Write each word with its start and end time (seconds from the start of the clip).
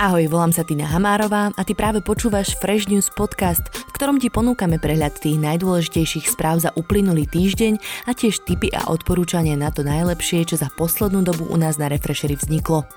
Ahoj, 0.00 0.32
volám 0.32 0.48
sa 0.48 0.64
Tina 0.64 0.88
Hamárová 0.88 1.52
a 1.52 1.60
ty 1.60 1.76
práve 1.76 2.00
počúvaš 2.00 2.56
Fresh 2.56 2.88
News 2.88 3.12
podcast, 3.12 3.60
v 3.68 3.92
ktorom 3.92 4.16
ti 4.16 4.32
ponúkame 4.32 4.80
prehľad 4.80 5.20
tých 5.20 5.36
najdôležitejších 5.36 6.24
správ 6.24 6.64
za 6.64 6.72
uplynulý 6.72 7.28
týždeň 7.28 7.76
a 8.08 8.16
tiež 8.16 8.40
tipy 8.48 8.72
a 8.72 8.88
odporúčania 8.88 9.60
na 9.60 9.68
to 9.68 9.84
najlepšie, 9.84 10.48
čo 10.48 10.56
za 10.56 10.72
poslednú 10.72 11.20
dobu 11.20 11.44
u 11.52 11.56
nás 11.60 11.76
na 11.76 11.92
Refreshery 11.92 12.32
vzniklo. 12.32 12.88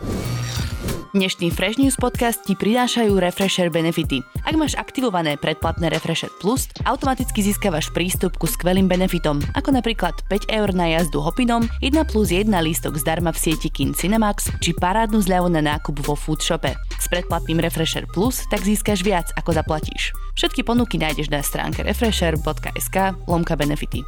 Dnešný 1.13 1.53
Fresh 1.53 1.77
News 1.77 1.93
podcast 1.93 2.41
ti 2.41 2.57
prinášajú 2.57 3.21
Refresher 3.21 3.69
benefity. 3.69 4.25
Ak 4.49 4.57
máš 4.57 4.73
aktivované 4.73 5.37
predplatné 5.37 5.93
Refresher 5.93 6.33
Plus, 6.41 6.65
automaticky 6.89 7.45
získavaš 7.45 7.93
prístup 7.93 8.33
ku 8.41 8.49
skvelým 8.49 8.89
benefitom, 8.89 9.37
ako 9.53 9.77
napríklad 9.77 10.17
5 10.25 10.49
eur 10.49 10.73
na 10.73 10.89
jazdu 10.89 11.21
hopinom, 11.21 11.69
1 11.85 12.09
plus 12.09 12.33
1 12.33 12.49
lístok 12.49 12.97
zdarma 12.97 13.29
v 13.29 13.45
sieti 13.45 13.69
Kin 13.69 13.93
Cinemax 13.93 14.57
či 14.57 14.73
parádnu 14.73 15.21
zľavu 15.21 15.53
na 15.53 15.61
nákup 15.61 16.01
vo 16.01 16.17
Foodshope. 16.17 16.73
Predplatným 17.13 17.61
Refresher 17.61 18.09
Plus 18.09 18.41
tak 18.49 18.65
získaš 18.65 19.05
viac, 19.05 19.29
ako 19.37 19.53
zaplatíš. 19.53 20.17
Všetky 20.33 20.65
ponuky 20.65 20.97
nájdeš 20.97 21.29
na 21.29 21.45
stránke 21.45 21.85
refresher.sk 21.85 22.97
lomka 23.29 23.53
benefity. 23.53 24.01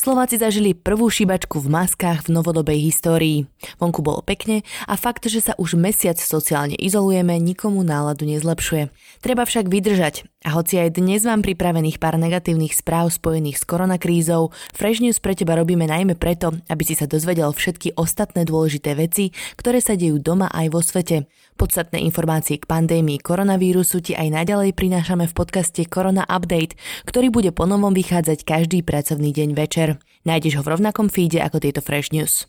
Slováci 0.00 0.40
zažili 0.40 0.72
prvú 0.72 1.12
šibačku 1.12 1.60
v 1.60 1.70
maskách 1.70 2.26
v 2.26 2.32
novodobej 2.32 2.80
histórii. 2.88 3.46
Vonku 3.78 4.00
bolo 4.00 4.24
pekne 4.24 4.66
a 4.88 4.96
fakt, 4.96 5.28
že 5.28 5.44
sa 5.44 5.52
už 5.60 5.78
mesiac 5.78 6.16
sociálne 6.18 6.74
izolujeme, 6.74 7.36
nikomu 7.36 7.86
náladu 7.86 8.26
nezlepšuje. 8.26 8.90
Treba 9.22 9.44
však 9.46 9.68
vydržať 9.68 10.26
a 10.40 10.56
hoci 10.56 10.80
aj 10.80 10.96
dnes 10.96 11.28
mám 11.28 11.44
pripravených 11.44 12.00
pár 12.00 12.16
negatívnych 12.16 12.72
správ 12.72 13.12
spojených 13.12 13.60
s 13.60 13.68
koronakrízou, 13.68 14.56
Fresh 14.72 15.04
News 15.04 15.20
pre 15.20 15.36
teba 15.36 15.52
robíme 15.52 15.84
najmä 15.84 16.16
preto, 16.16 16.56
aby 16.72 16.80
si 16.80 16.96
sa 16.96 17.04
dozvedel 17.04 17.52
všetky 17.52 17.92
ostatné 18.00 18.48
dôležité 18.48 18.96
veci, 18.96 19.36
ktoré 19.60 19.84
sa 19.84 20.00
dejú 20.00 20.16
doma 20.16 20.48
aj 20.48 20.66
vo 20.72 20.80
svete. 20.80 21.28
Podstatné 21.60 22.00
informácie 22.00 22.56
k 22.56 22.64
pandémii 22.64 23.20
koronavírusu 23.20 24.00
ti 24.00 24.16
aj 24.16 24.32
naďalej 24.32 24.72
prinášame 24.72 25.28
v 25.28 25.36
podcaste 25.36 25.84
Korona 25.84 26.24
Update, 26.24 26.80
ktorý 27.04 27.28
bude 27.28 27.52
ponovom 27.52 27.92
vychádzať 27.92 28.48
každý 28.48 28.80
pracovný 28.80 29.36
deň 29.36 29.52
večer. 29.52 30.00
Nájdeš 30.24 30.56
ho 30.56 30.64
v 30.64 30.72
rovnakom 30.72 31.12
feede 31.12 31.44
ako 31.44 31.60
tieto 31.60 31.84
Fresh 31.84 32.16
News. 32.16 32.48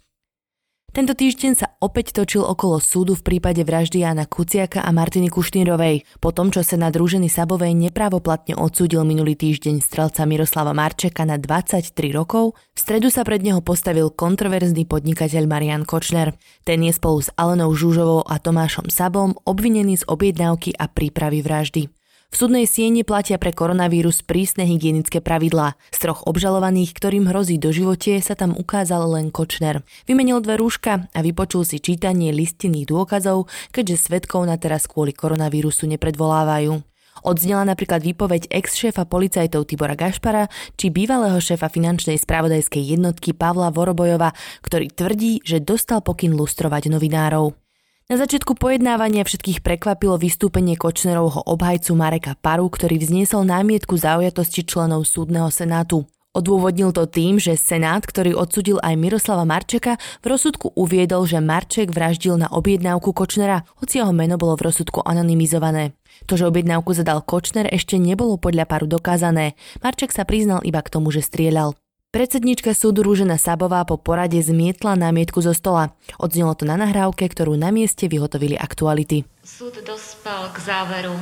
Tento 0.91 1.15
týždeň 1.15 1.51
sa 1.55 1.71
opäť 1.79 2.11
točil 2.11 2.43
okolo 2.43 2.83
súdu 2.83 3.15
v 3.15 3.23
prípade 3.23 3.63
vraždy 3.63 4.03
Jana 4.03 4.27
Kuciaka 4.27 4.83
a 4.83 4.91
Martiny 4.91 5.31
Kušnírovej. 5.31 6.03
Po 6.19 6.35
tom, 6.35 6.51
čo 6.51 6.67
sa 6.67 6.75
na 6.75 6.91
druženy 6.91 7.31
Sabovej 7.31 7.71
neprávoplatne 7.79 8.59
odsúdil 8.59 9.07
minulý 9.07 9.39
týždeň 9.39 9.79
strelca 9.79 10.27
Miroslava 10.27 10.75
Marčeka 10.75 11.23
na 11.23 11.39
23 11.39 11.95
rokov, 12.11 12.59
v 12.75 12.79
stredu 12.83 13.07
sa 13.07 13.23
pred 13.23 13.39
neho 13.39 13.63
postavil 13.63 14.11
kontroverzný 14.11 14.83
podnikateľ 14.83 15.47
Marian 15.47 15.87
Kočner. 15.87 16.35
Ten 16.67 16.83
je 16.83 16.91
spolu 16.91 17.23
s 17.23 17.31
Alenou 17.39 17.71
Žúžovou 17.71 18.27
a 18.27 18.35
Tomášom 18.43 18.91
Sabom 18.91 19.31
obvinený 19.47 20.03
z 20.03 20.07
objednávky 20.11 20.75
a 20.75 20.91
prípravy 20.91 21.39
vraždy. 21.39 22.00
V 22.31 22.39
súdnej 22.39 22.63
sieni 22.63 23.03
platia 23.03 23.35
pre 23.35 23.51
koronavírus 23.51 24.23
prísne 24.23 24.63
hygienické 24.63 25.19
pravidlá. 25.19 25.75
Z 25.91 26.07
troch 26.07 26.23
obžalovaných, 26.23 26.95
ktorým 26.95 27.27
hrozí 27.27 27.59
do 27.59 27.75
živote, 27.75 28.23
sa 28.23 28.39
tam 28.39 28.55
ukázal 28.55 29.19
len 29.19 29.35
Kočner. 29.35 29.83
Vymenil 30.07 30.39
dve 30.39 30.55
rúška 30.55 31.11
a 31.11 31.19
vypočul 31.19 31.67
si 31.67 31.83
čítanie 31.83 32.31
listinných 32.31 32.87
dôkazov, 32.87 33.51
keďže 33.75 34.07
svetkov 34.07 34.47
na 34.47 34.55
teraz 34.55 34.87
kvôli 34.87 35.11
koronavírusu 35.11 35.91
nepredvolávajú. 35.91 36.79
Odznela 37.21 37.67
napríklad 37.67 38.01
výpoveď 38.01 38.49
ex-šéfa 38.49 39.05
policajtov 39.05 39.67
Tibora 39.67 39.99
Gašpara 39.99 40.47
či 40.79 40.87
bývalého 40.89 41.37
šéfa 41.37 41.67
finančnej 41.67 42.15
spravodajskej 42.15 42.95
jednotky 42.95 43.35
Pavla 43.35 43.69
Vorobojova, 43.69 44.31
ktorý 44.63 44.87
tvrdí, 44.89 45.43
že 45.43 45.59
dostal 45.59 46.01
pokyn 46.01 46.33
lustrovať 46.33 46.89
novinárov. 46.89 47.60
Na 48.11 48.19
začiatku 48.19 48.59
pojednávania 48.59 49.23
všetkých 49.23 49.63
prekvapilo 49.63 50.19
vystúpenie 50.19 50.75
Kočnerovho 50.75 51.47
obhajcu 51.47 51.95
Mareka 51.95 52.35
Paru, 52.35 52.67
ktorý 52.67 52.99
vzniesol 52.99 53.47
námietku 53.47 53.95
zaujatosti 53.95 54.67
členov 54.67 55.07
súdneho 55.07 55.47
senátu. 55.47 56.03
Odôvodnil 56.35 56.91
to 56.91 57.07
tým, 57.07 57.39
že 57.39 57.55
Senát, 57.55 58.03
ktorý 58.03 58.35
odsudil 58.35 58.83
aj 58.83 58.99
Miroslava 58.99 59.47
Marčeka, 59.47 59.95
v 60.19 60.25
rozsudku 60.27 60.75
uviedol, 60.75 61.23
že 61.23 61.39
Marček 61.39 61.95
vraždil 61.95 62.35
na 62.35 62.51
objednávku 62.51 63.15
Kočnera, 63.15 63.63
hoci 63.79 64.03
jeho 64.03 64.11
meno 64.11 64.35
bolo 64.35 64.59
v 64.59 64.67
rozsudku 64.67 65.07
anonymizované. 65.07 65.95
To, 66.27 66.35
že 66.35 66.51
objednávku 66.51 66.91
zadal 66.91 67.23
Kočner, 67.23 67.71
ešte 67.71 67.95
nebolo 67.95 68.35
podľa 68.35 68.67
paru 68.67 68.91
dokázané. 68.91 69.55
Marček 69.79 70.11
sa 70.11 70.27
priznal 70.27 70.59
iba 70.67 70.83
k 70.83 70.91
tomu, 70.91 71.15
že 71.15 71.23
strieľal. 71.23 71.79
Predsednička 72.11 72.75
súdu 72.75 73.07
Rúžena 73.07 73.39
Sabová 73.39 73.87
po 73.87 73.95
porade 73.95 74.35
zmietla 74.35 74.99
námietku 74.99 75.39
zo 75.39 75.55
stola. 75.55 75.95
Odznelo 76.19 76.51
to 76.59 76.67
na 76.67 76.75
nahrávke, 76.75 77.23
ktorú 77.23 77.55
na 77.55 77.71
mieste 77.71 78.11
vyhotovili 78.11 78.59
aktuality. 78.59 79.23
Súd 79.47 79.79
dospel 79.87 80.51
k 80.51 80.57
záveru, 80.59 81.15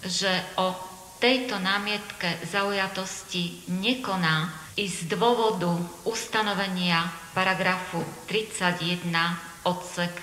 že 0.00 0.32
o 0.56 0.72
tejto 1.20 1.60
námietke 1.60 2.48
zaujatosti 2.48 3.76
nekoná 3.76 4.48
i 4.80 4.88
z 4.88 5.04
dôvodu 5.12 5.68
ustanovenia 6.08 7.12
paragrafu 7.36 8.00
31 8.24 9.12
odsek 9.68 10.16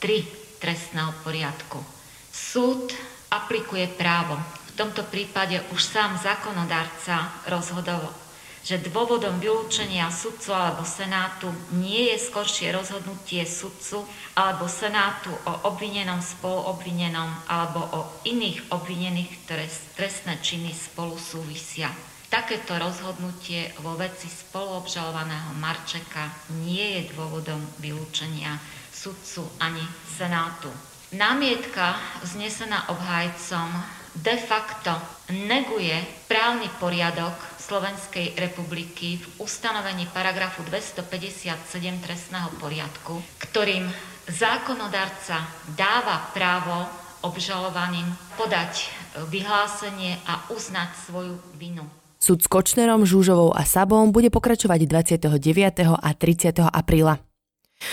3 0.00 0.56
trestného 0.56 1.12
poriadku. 1.20 1.84
Súd 2.32 2.96
aplikuje 3.28 3.92
právo. 3.92 4.40
V 4.40 4.88
tomto 4.88 5.04
prípade 5.04 5.60
už 5.68 5.84
sám 5.84 6.16
zákonodárca 6.16 7.44
rozhodoval 7.44 8.29
že 8.60 8.76
dôvodom 8.92 9.40
vylúčenia 9.40 10.12
sudcu 10.12 10.52
alebo 10.52 10.84
senátu 10.84 11.48
nie 11.72 12.12
je 12.12 12.28
skoršie 12.28 12.76
rozhodnutie 12.76 13.48
sudcu 13.48 14.04
alebo 14.36 14.68
senátu 14.68 15.32
o 15.48 15.52
obvinenom, 15.72 16.20
spoluobvinenom 16.20 17.48
alebo 17.48 17.80
o 17.80 18.00
iných 18.28 18.68
obvinených, 18.68 19.30
ktoré 19.48 19.64
trestné 19.96 20.38
činy 20.44 20.70
spolu 20.76 21.16
súvisia. 21.16 21.88
Takéto 22.30 22.78
rozhodnutie 22.78 23.74
vo 23.82 23.98
veci 23.98 24.30
spoluobžalovaného 24.30 25.50
Marčeka 25.58 26.30
nie 26.62 27.00
je 27.00 27.10
dôvodom 27.10 27.58
vylúčenia 27.82 28.54
sudcu 28.94 29.50
ani 29.58 29.82
senátu. 30.14 30.70
Námietka 31.10 31.98
vznesená 32.22 32.86
obhajcom 32.86 33.66
de 34.14 34.38
facto 34.38 34.94
neguje 35.34 35.98
právny 36.30 36.70
poriadok 36.78 37.34
Slovenskej 37.70 38.34
republiky 38.34 39.22
v 39.22 39.46
ustanovení 39.46 40.10
paragrafu 40.10 40.66
257 40.66 41.54
trestného 42.02 42.50
poriadku, 42.58 43.22
ktorým 43.38 43.86
zákonodarca 44.26 45.46
dáva 45.78 46.34
právo 46.34 46.90
obžalovaným 47.22 48.10
podať 48.34 48.90
vyhlásenie 49.30 50.18
a 50.26 50.50
uznať 50.50 50.90
svoju 51.06 51.38
vinu. 51.62 51.86
Súd 52.18 52.42
s 52.42 52.50
Kočnerom, 52.50 53.06
Žúžovou 53.06 53.54
a 53.54 53.62
Sabom 53.62 54.10
bude 54.10 54.34
pokračovať 54.34 54.90
29. 54.90 55.94
a 55.94 56.10
30. 56.10 56.74
apríla. 56.74 57.22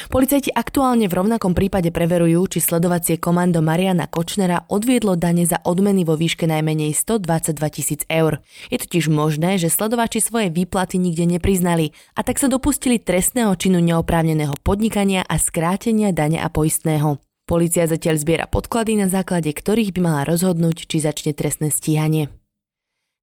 Policajti 0.08 0.56
aktuálne 0.56 1.12
v 1.12 1.18
rovnakom 1.20 1.52
prípade 1.52 1.92
preverujú, 1.92 2.48
či 2.48 2.64
sledovacie 2.64 3.20
komando 3.20 3.60
Mariana 3.60 4.08
Kočnera 4.08 4.64
odviedlo 4.72 5.20
dane 5.20 5.44
za 5.44 5.60
odmeny 5.68 6.08
vo 6.08 6.16
výške 6.16 6.48
najmenej 6.48 6.96
122 6.96 7.60
tisíc 7.76 8.02
eur. 8.08 8.40
Je 8.72 8.80
totiž 8.80 9.12
možné, 9.12 9.60
že 9.60 9.68
sledovači 9.68 10.24
svoje 10.24 10.48
výplaty 10.48 10.96
nikde 10.96 11.28
nepriznali 11.28 11.92
a 12.16 12.24
tak 12.24 12.40
sa 12.40 12.48
dopustili 12.48 13.04
trestného 13.04 13.52
činu 13.60 13.84
neoprávneného 13.84 14.56
podnikania 14.64 15.28
a 15.28 15.36
skrátenia 15.36 16.16
dane 16.16 16.40
a 16.40 16.48
poistného. 16.48 17.20
Polícia 17.48 17.84
zatiaľ 17.88 18.16
zbiera 18.20 18.46
podklady, 18.48 19.00
na 19.00 19.08
základe 19.08 19.52
ktorých 19.52 19.96
by 19.96 20.00
mala 20.04 20.22
rozhodnúť, 20.28 20.88
či 20.88 21.04
začne 21.04 21.32
trestné 21.32 21.72
stíhanie. 21.72 22.28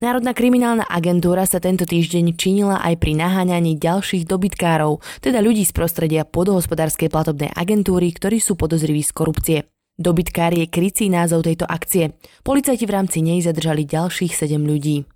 Národná 0.05 0.37
kriminálna 0.37 0.85
agentúra 0.85 1.49
sa 1.49 1.65
tento 1.65 1.89
týždeň 1.89 2.37
činila 2.37 2.77
aj 2.85 3.01
pri 3.01 3.17
naháňaní 3.17 3.81
ďalších 3.81 4.29
dobytkárov, 4.29 5.01
teda 5.25 5.41
ľudí 5.41 5.65
z 5.65 5.73
prostredia 5.73 6.29
podohospodárskej 6.29 7.09
platobnej 7.09 7.49
agentúry, 7.57 8.13
ktorí 8.13 8.37
sú 8.37 8.53
podozriví 8.53 9.01
z 9.01 9.13
korupcie. 9.17 9.59
Dobytkár 9.97 10.53
je 10.53 10.69
krycí 10.69 11.09
názov 11.09 11.49
tejto 11.49 11.65
akcie. 11.65 12.21
Policajti 12.45 12.85
v 12.85 12.95
rámci 13.01 13.25
nej 13.25 13.41
zadržali 13.41 13.89
ďalších 13.89 14.37
7 14.37 14.61
ľudí. 14.61 15.09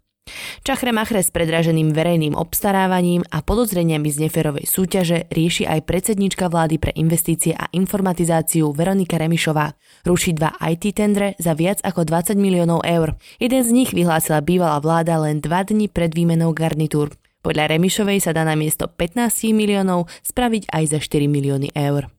Čachre 0.66 0.90
Machre 0.94 1.24
s 1.24 1.32
predraženým 1.32 1.94
verejným 1.94 2.34
obstarávaním 2.34 3.26
a 3.28 3.40
podozreniami 3.44 4.08
z 4.10 4.28
neferovej 4.28 4.66
súťaže 4.68 5.30
rieši 5.30 5.64
aj 5.68 5.86
predsednička 5.86 6.50
vlády 6.50 6.76
pre 6.82 6.92
investície 6.98 7.54
a 7.54 7.70
informatizáciu 7.70 8.74
Veronika 8.74 9.16
Remišová. 9.16 9.72
Ruší 10.04 10.34
dva 10.36 10.54
IT 10.58 10.92
tendre 10.92 11.38
za 11.40 11.54
viac 11.54 11.80
ako 11.86 12.04
20 12.04 12.36
miliónov 12.36 12.82
eur. 12.82 13.14
Jeden 13.38 13.62
z 13.62 13.70
nich 13.72 13.90
vyhlásila 13.94 14.42
bývalá 14.44 14.82
vláda 14.82 15.20
len 15.22 15.38
dva 15.38 15.62
dni 15.62 15.88
pred 15.88 16.12
výmenou 16.12 16.50
garnitúr. 16.52 17.14
Podľa 17.38 17.70
Remišovej 17.78 18.18
sa 18.18 18.34
dá 18.34 18.42
na 18.42 18.58
miesto 18.58 18.90
15 18.90 19.54
miliónov 19.54 20.10
spraviť 20.26 20.74
aj 20.74 20.84
za 20.90 20.98
4 20.98 21.30
milióny 21.30 21.70
eur. 21.72 22.17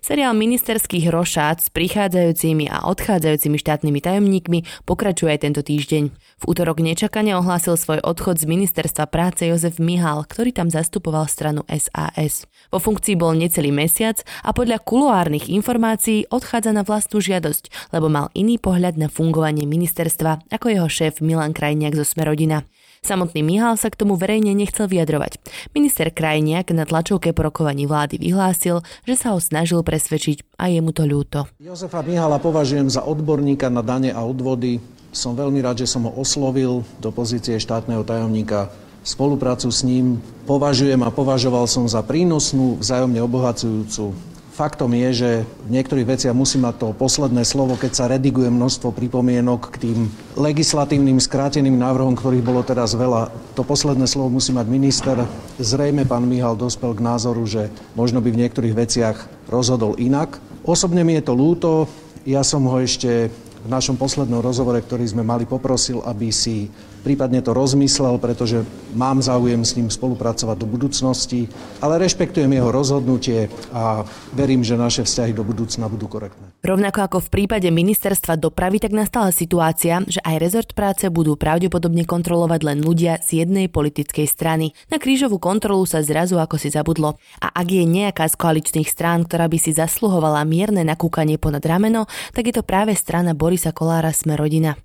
Seriál 0.00 0.34
ministerských 0.34 1.12
rošát 1.12 1.60
s 1.60 1.68
prichádzajúcimi 1.70 2.66
a 2.66 2.88
odchádzajúcimi 2.88 3.56
štátnymi 3.62 4.00
tajomníkmi 4.00 4.58
pokračuje 4.82 5.30
aj 5.36 5.40
tento 5.46 5.62
týždeň. 5.62 6.10
V 6.10 6.44
útorok 6.48 6.82
nečakane 6.82 7.36
ohlásil 7.36 7.78
svoj 7.78 8.00
odchod 8.02 8.40
z 8.40 8.50
ministerstva 8.50 9.06
práce 9.06 9.44
Jozef 9.44 9.76
Mihal, 9.76 10.24
ktorý 10.24 10.50
tam 10.50 10.66
zastupoval 10.66 11.28
stranu 11.28 11.62
SAS. 11.68 12.48
Vo 12.74 12.82
funkcii 12.82 13.14
bol 13.14 13.38
necelý 13.38 13.70
mesiac 13.70 14.24
a 14.40 14.50
podľa 14.50 14.82
kuluárnych 14.82 15.46
informácií 15.46 16.26
odchádza 16.26 16.72
na 16.74 16.82
vlastnú 16.82 17.22
žiadosť, 17.22 17.94
lebo 17.94 18.10
mal 18.10 18.32
iný 18.32 18.56
pohľad 18.56 18.98
na 18.98 19.06
fungovanie 19.06 19.68
ministerstva 19.68 20.48
ako 20.48 20.66
jeho 20.74 20.88
šéf 20.88 21.22
Milan 21.22 21.54
Krajniak 21.54 21.94
zo 21.94 22.08
Smerodina. 22.08 22.66
Samotný 23.00 23.40
Mihal 23.40 23.80
sa 23.80 23.88
k 23.88 23.96
tomu 23.96 24.12
verejne 24.20 24.52
nechcel 24.52 24.84
vyjadrovať. 24.84 25.40
Minister 25.72 26.12
Krajniak 26.12 26.68
na 26.76 26.84
tlačovke 26.84 27.32
po 27.32 27.48
rokovaní 27.48 27.88
vlády 27.88 28.20
vyhlásil, 28.20 28.84
že 29.08 29.16
sa 29.16 29.32
ho 29.32 29.40
snažil 29.40 29.80
presvedčiť 29.80 30.44
a 30.60 30.68
je 30.68 30.84
mu 30.84 30.92
to 30.92 31.08
ľúto. 31.08 31.48
Jozefa 31.56 32.04
Mihala 32.04 32.36
považujem 32.36 32.92
za 32.92 33.00
odborníka 33.00 33.72
na 33.72 33.80
dane 33.80 34.12
a 34.12 34.20
odvody. 34.20 34.84
Som 35.16 35.32
veľmi 35.32 35.64
rád, 35.64 35.80
že 35.80 35.88
som 35.88 36.04
ho 36.04 36.12
oslovil 36.12 36.84
do 37.00 37.08
pozície 37.08 37.56
štátneho 37.56 38.04
tajomníka 38.04 38.68
spoluprácu 39.00 39.72
s 39.72 39.80
ním 39.80 40.20
považujem 40.44 41.00
a 41.00 41.08
považoval 41.08 41.64
som 41.64 41.88
za 41.88 42.04
prínosnú, 42.04 42.76
vzájomne 42.84 43.20
obohacujúcu. 43.24 44.12
Faktom 44.60 44.92
je, 44.92 45.08
že 45.24 45.30
v 45.64 45.72
niektorých 45.72 46.04
veciach 46.04 46.36
musí 46.36 46.60
mať 46.60 46.84
to 46.84 46.88
posledné 46.92 47.48
slovo, 47.48 47.80
keď 47.80 47.92
sa 47.96 48.12
rediguje 48.12 48.52
množstvo 48.52 48.92
pripomienok 48.92 49.72
k 49.72 49.88
tým 49.88 49.98
legislatívnym 50.36 51.16
skráteným 51.16 51.80
návrhom, 51.80 52.12
ktorých 52.12 52.44
bolo 52.44 52.60
teraz 52.60 52.92
veľa. 52.92 53.32
To 53.56 53.64
posledné 53.64 54.04
slovo 54.04 54.28
musí 54.36 54.52
mať 54.52 54.68
minister. 54.68 55.16
Zrejme 55.56 56.04
pán 56.04 56.28
Mihal 56.28 56.60
dospel 56.60 56.92
k 56.92 57.00
názoru, 57.00 57.40
že 57.48 57.72
možno 57.96 58.20
by 58.20 58.36
v 58.36 58.40
niektorých 58.44 58.76
veciach 58.76 59.48
rozhodol 59.48 59.96
inak. 59.96 60.36
Osobne 60.60 61.08
mi 61.08 61.16
je 61.16 61.24
to 61.24 61.32
ľúto. 61.32 61.88
Ja 62.28 62.44
som 62.44 62.68
ho 62.68 62.84
ešte 62.84 63.32
v 63.64 63.68
našom 63.72 63.96
poslednom 63.96 64.44
rozhovore, 64.44 64.84
ktorý 64.84 65.08
sme 65.08 65.24
mali, 65.24 65.48
poprosil, 65.48 66.04
aby 66.04 66.28
si 66.28 66.68
prípadne 67.00 67.40
to 67.40 67.56
rozmyslel, 67.56 68.20
pretože 68.20 68.62
mám 68.94 69.24
záujem 69.24 69.64
s 69.64 69.74
ním 69.76 69.88
spolupracovať 69.88 70.56
do 70.56 70.66
budúcnosti, 70.68 71.48
ale 71.80 72.00
rešpektujem 72.02 72.50
jeho 72.50 72.70
rozhodnutie 72.70 73.48
a 73.72 74.04
verím, 74.34 74.62
že 74.66 74.76
naše 74.78 75.02
vzťahy 75.06 75.32
do 75.32 75.42
budúcna 75.46 75.88
budú 75.88 76.06
korektné. 76.10 76.52
Rovnako 76.60 77.00
ako 77.08 77.18
v 77.24 77.28
prípade 77.40 77.68
ministerstva 77.72 78.36
dopravy, 78.36 78.82
tak 78.82 78.92
nastala 78.92 79.32
situácia, 79.32 80.04
že 80.04 80.20
aj 80.20 80.36
rezort 80.36 80.70
práce 80.76 81.08
budú 81.08 81.34
pravdepodobne 81.38 82.04
kontrolovať 82.04 82.60
len 82.66 82.78
ľudia 82.84 83.22
z 83.24 83.44
jednej 83.44 83.72
politickej 83.72 84.26
strany. 84.28 84.76
Na 84.92 85.00
krížovú 85.00 85.40
kontrolu 85.40 85.88
sa 85.88 86.04
zrazu 86.04 86.36
ako 86.36 86.60
si 86.60 86.68
zabudlo. 86.68 87.16
A 87.40 87.48
ak 87.48 87.68
je 87.72 87.84
nejaká 87.88 88.28
z 88.28 88.36
koaličných 88.36 88.88
strán, 88.90 89.24
ktorá 89.24 89.48
by 89.48 89.56
si 89.56 89.72
zasluhovala 89.72 90.44
mierne 90.44 90.84
nakúkanie 90.84 91.40
ponad 91.40 91.64
rameno, 91.64 92.04
tak 92.36 92.52
je 92.52 92.54
to 92.60 92.62
práve 92.66 92.92
strana 92.92 93.32
Borisa 93.32 93.72
Kolára 93.72 94.12
Sme 94.12 94.36
rodina. 94.36 94.76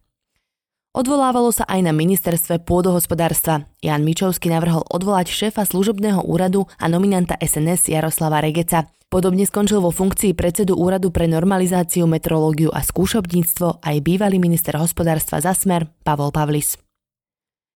Odvolávalo 0.96 1.52
sa 1.52 1.68
aj 1.68 1.84
na 1.84 1.92
ministerstve 1.92 2.64
pôdohospodárstva. 2.64 3.68
Jan 3.84 4.08
Mičovský 4.08 4.48
navrhol 4.48 4.80
odvolať 4.88 5.28
šéfa 5.28 5.68
služobného 5.68 6.24
úradu 6.24 6.72
a 6.80 6.88
nominanta 6.88 7.36
SNS 7.36 7.92
Jaroslava 7.92 8.40
Regeca. 8.40 8.88
Podobne 9.12 9.44
skončil 9.44 9.84
vo 9.84 9.92
funkcii 9.92 10.32
predsedu 10.32 10.80
úradu 10.80 11.12
pre 11.12 11.28
normalizáciu, 11.28 12.08
metrológiu 12.08 12.72
a 12.72 12.80
skúšobníctvo 12.80 13.84
aj 13.84 13.96
bývalý 14.08 14.40
minister 14.40 14.80
hospodárstva 14.80 15.44
za 15.44 15.52
smer 15.52 15.92
Pavol 16.08 16.32
Pavlis. 16.32 16.80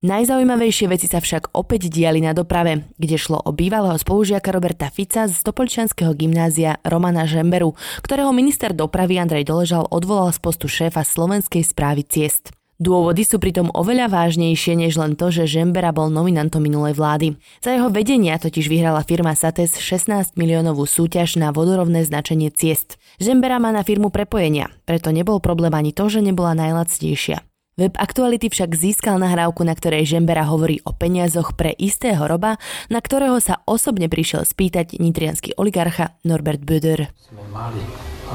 Najzaujímavejšie 0.05 0.85
veci 0.85 1.09
sa 1.09 1.17
však 1.17 1.57
opäť 1.57 1.89
diali 1.89 2.21
na 2.21 2.37
doprave, 2.37 2.85
kde 3.01 3.17
šlo 3.17 3.41
o 3.41 3.49
bývalého 3.49 3.97
spolužiaka 3.97 4.53
Roberta 4.53 4.93
Fica 4.93 5.25
z 5.25 5.41
Topolčianského 5.41 6.13
gymnázia 6.13 6.77
Romana 6.85 7.25
Žemberu, 7.25 7.73
ktorého 8.05 8.29
minister 8.29 8.77
dopravy 8.77 9.17
Andrej 9.17 9.49
Doležal 9.49 9.89
odvolal 9.89 10.29
z 10.29 10.37
postu 10.37 10.69
šéfa 10.69 11.01
Slovenskej 11.01 11.65
správy 11.65 12.05
ciest. 12.05 12.53
Dôvody 12.77 13.25
sú 13.25 13.41
pritom 13.41 13.73
oveľa 13.73 14.05
vážnejšie 14.13 14.77
než 14.77 15.01
len 15.01 15.17
to, 15.17 15.33
že 15.33 15.49
Žembera 15.49 15.89
bol 15.89 16.13
nominantom 16.13 16.61
minulej 16.61 16.93
vlády. 16.93 17.33
Za 17.57 17.73
jeho 17.73 17.89
vedenia 17.89 18.37
totiž 18.37 18.69
vyhrala 18.69 19.01
firma 19.01 19.33
Sates 19.33 19.81
16 19.81 20.37
miliónovú 20.37 20.85
súťaž 20.85 21.41
na 21.41 21.49
vodorovné 21.49 22.05
značenie 22.05 22.53
ciest. 22.53 23.01
Žembera 23.17 23.57
má 23.57 23.73
na 23.73 23.81
firmu 23.81 24.13
prepojenia, 24.13 24.69
preto 24.85 25.09
nebol 25.09 25.41
problém 25.41 25.73
ani 25.73 25.89
to, 25.89 26.05
že 26.05 26.21
nebola 26.21 26.53
najlacnejšia. 26.53 27.41
Web 27.81 27.97
Aktuality 27.97 28.53
však 28.53 28.77
získal 28.77 29.17
nahrávku, 29.17 29.65
na 29.65 29.73
ktorej 29.73 30.05
Žembera 30.05 30.45
hovorí 30.45 30.77
o 30.85 30.93
peniazoch 30.93 31.57
pre 31.57 31.73
istého 31.73 32.21
roba, 32.29 32.61
na 32.93 33.01
ktorého 33.01 33.41
sa 33.41 33.65
osobne 33.65 34.05
prišiel 34.05 34.45
spýtať 34.45 35.01
nitrianský 35.01 35.57
oligarcha 35.57 36.13
Norbert 36.21 36.61
Böder. 36.61 37.09
Sme 37.25 37.41
mali 37.49 37.81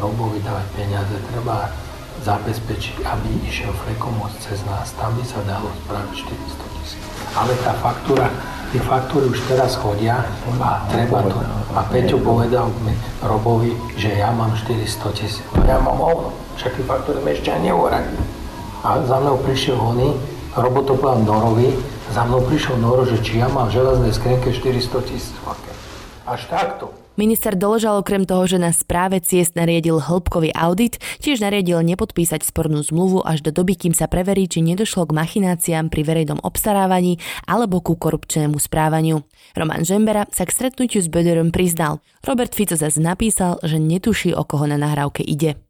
robovi 0.03 0.43
dávať 0.43 0.67
peniaze, 0.75 1.15
treba 1.31 1.71
zabezpečiť, 2.23 3.03
aby 3.03 3.29
išiel 3.51 3.75
Frekomos 3.83 4.33
cez 4.39 4.63
nás. 4.65 4.95
Tam 4.95 5.11
by 5.19 5.25
sa 5.27 5.43
dalo 5.43 5.69
spraviť 5.87 6.15
400 6.23 6.77
tisíc. 6.79 7.03
Ale 7.35 7.53
tá 7.67 7.75
faktúra, 7.83 8.31
tie 8.71 8.81
faktúry 8.83 9.27
už 9.27 9.43
teraz 9.51 9.75
chodia 9.75 10.23
a 10.63 10.87
treba 10.87 11.27
to. 11.27 11.37
A 11.75 11.83
Peťo 11.91 12.23
povedal 12.23 12.71
mi, 12.87 12.95
Robovi, 13.25 13.75
že 13.99 14.15
ja 14.15 14.31
mám 14.31 14.55
400 14.55 15.19
tisíc. 15.19 15.45
No 15.53 15.67
ja 15.67 15.83
mám 15.83 15.99
hovno, 15.99 16.31
však 16.57 16.79
tie 16.79 16.85
faktúry 16.87 17.19
mi 17.21 17.35
ešte 17.35 17.51
ani 17.51 17.75
neuradili. 17.75 18.23
A 18.87 19.03
za 19.03 19.19
mnou 19.19 19.39
prišiel 19.43 19.79
oný, 19.79 20.15
Robo 20.55 20.87
to 20.87 20.95
povedal 20.95 21.27
Norovi, 21.27 21.75
za 22.13 22.29
mnou 22.29 22.45
prišiel 22.45 22.77
Noro, 22.77 23.09
že 23.09 23.19
či 23.25 23.41
ja 23.41 23.49
mám 23.49 23.73
v 23.73 23.81
železnej 23.81 24.13
skrenke 24.15 24.53
400 24.53 25.09
tisíc. 25.09 25.35
Až 26.23 26.47
takto. 26.47 27.02
Minister 27.13 27.53
doložal 27.53 28.01
okrem 28.01 28.25
toho, 28.25 28.49
že 28.49 28.57
na 28.57 28.73
správe 28.73 29.21
ciest 29.21 29.53
nariadil 29.53 30.01
hĺbkový 30.01 30.57
audit, 30.57 30.97
tiež 31.21 31.45
nariadil 31.45 31.85
nepodpísať 31.85 32.41
spornú 32.41 32.81
zmluvu 32.81 33.21
až 33.21 33.45
do 33.45 33.53
doby, 33.53 33.77
kým 33.77 33.93
sa 33.93 34.09
preverí, 34.09 34.49
či 34.49 34.65
nedošlo 34.65 35.05
k 35.05 35.17
machináciám 35.21 35.93
pri 35.93 36.09
verejnom 36.09 36.41
obstarávaní 36.41 37.21
alebo 37.45 37.85
ku 37.85 38.01
korupčnému 38.01 38.57
správaniu. 38.57 39.29
Roman 39.53 39.85
Žembera 39.85 40.25
sa 40.33 40.49
k 40.49 40.57
stretnutiu 40.57 41.05
s 41.05 41.13
Böderom 41.13 41.53
priznal. 41.53 42.01
Robert 42.25 42.57
Fico 42.57 42.81
zase 42.81 42.97
napísal, 43.05 43.61
že 43.61 43.77
netuší, 43.77 44.33
o 44.33 44.49
koho 44.49 44.65
na 44.65 44.81
nahrávke 44.81 45.21
ide. 45.21 45.61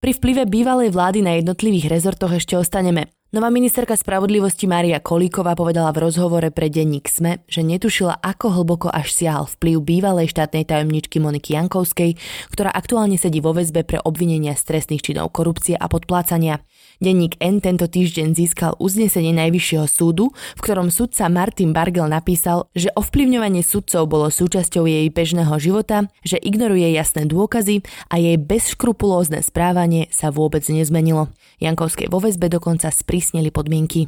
Pri 0.00 0.12
vplyve 0.16 0.48
bývalej 0.48 0.88
vlády 0.92 1.20
na 1.20 1.36
jednotlivých 1.36 1.92
rezortoch 1.92 2.32
ešte 2.32 2.56
ostaneme. 2.56 3.12
Nová 3.34 3.50
ministerka 3.50 3.98
spravodlivosti 3.98 4.70
Mária 4.70 5.02
Kolíková 5.02 5.58
povedala 5.58 5.90
v 5.90 6.06
rozhovore 6.06 6.46
pre 6.54 6.70
denník 6.70 7.10
SME, 7.10 7.42
že 7.50 7.66
netušila, 7.66 8.22
ako 8.22 8.54
hlboko 8.54 8.86
až 8.86 9.10
siahal 9.10 9.50
vplyv 9.50 9.82
bývalej 9.82 10.30
štátnej 10.30 10.62
tajomničky 10.62 11.18
Moniky 11.18 11.58
Jankovskej, 11.58 12.14
ktorá 12.54 12.70
aktuálne 12.70 13.18
sedí 13.18 13.42
vo 13.42 13.50
väzbe 13.50 13.82
pre 13.82 13.98
obvinenia 13.98 14.54
z 14.54 14.70
trestných 14.70 15.02
činov 15.02 15.34
korupcie 15.34 15.74
a 15.74 15.90
podplácania. 15.90 16.62
Denník 17.02 17.34
N 17.42 17.58
tento 17.58 17.90
týždeň 17.90 18.38
získal 18.38 18.78
uznesenie 18.78 19.34
Najvyššieho 19.34 19.90
súdu, 19.90 20.30
v 20.54 20.60
ktorom 20.62 20.94
sudca 20.94 21.26
Martin 21.26 21.74
Bargel 21.74 22.06
napísal, 22.06 22.70
že 22.78 22.94
ovplyvňovanie 22.94 23.66
sudcov 23.66 24.06
bolo 24.06 24.30
súčasťou 24.30 24.86
jej 24.86 25.10
bežného 25.10 25.50
života, 25.58 26.06
že 26.22 26.38
ignoruje 26.38 26.94
jasné 26.94 27.26
dôkazy 27.26 27.82
a 28.06 28.22
jej 28.22 28.38
bezškrupulózne 28.38 29.42
správanie 29.42 30.06
sa 30.14 30.30
vôbec 30.30 30.62
nezmenilo. 30.70 31.26
Jankovskej 31.58 32.06
vo 32.06 32.22
väzbe 32.22 32.48
dokonca 32.48 32.88
sprísnili 33.26 33.50
podmienky. 33.50 34.06